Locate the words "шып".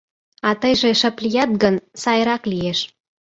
0.99-1.15